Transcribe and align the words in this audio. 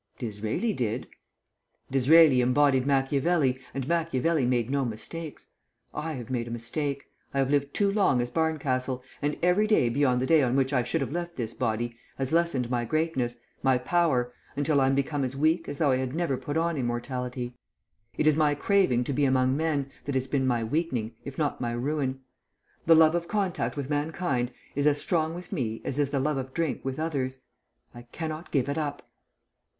"D'Israeli 0.17 0.73
did." 0.73 1.07
"D'Israeli 1.91 2.41
embodied 2.41 2.87
Macchiavelli, 2.87 3.59
and 3.71 3.87
Macchiavelli 3.87 4.47
made 4.47 4.71
no 4.71 4.83
mistakes. 4.83 5.49
I 5.93 6.13
have 6.13 6.31
made 6.31 6.47
a 6.47 6.49
mistake. 6.49 7.03
I 7.35 7.37
have 7.37 7.51
lived 7.51 7.71
too 7.75 7.91
long 7.93 8.19
as 8.19 8.31
Barncastle, 8.31 9.03
and 9.21 9.37
every 9.43 9.67
day 9.67 9.89
beyond 9.89 10.19
the 10.19 10.25
day 10.25 10.41
on 10.41 10.55
which 10.55 10.73
I 10.73 10.81
should 10.81 11.01
have 11.01 11.11
left 11.11 11.35
this 11.35 11.53
body 11.53 11.95
has 12.17 12.33
lessened 12.33 12.67
my 12.71 12.83
greatness, 12.83 13.37
my 13.61 13.77
power, 13.77 14.33
until 14.55 14.81
I 14.81 14.87
am 14.87 14.95
become 14.95 15.23
as 15.23 15.37
weak 15.37 15.69
as 15.69 15.77
though 15.77 15.91
I 15.91 15.97
had 15.97 16.15
never 16.15 16.35
put 16.35 16.57
on 16.57 16.77
immortality. 16.77 17.53
It 18.17 18.25
is 18.25 18.35
my 18.35 18.55
craving 18.55 19.03
to 19.03 19.13
be 19.13 19.25
among 19.25 19.55
men, 19.55 19.91
that 20.05 20.15
has 20.15 20.25
been 20.25 20.47
my 20.47 20.63
weakening, 20.63 21.13
if 21.25 21.37
not 21.37 21.61
my 21.61 21.73
ruin. 21.73 22.21
The 22.87 22.95
love 22.95 23.13
of 23.13 23.27
contact 23.27 23.77
with 23.77 23.87
mankind 23.87 24.51
is 24.73 24.87
as 24.87 24.99
strong 24.99 25.35
with 25.35 25.51
me 25.51 25.79
as 25.85 25.99
is 25.99 26.09
the 26.09 26.19
love 26.19 26.37
of 26.37 26.55
drink 26.55 26.83
with 26.83 26.97
others. 26.97 27.41
I 27.93 28.01
cannot 28.11 28.49
give 28.49 28.67
it 28.67 28.79
up." 28.79 29.07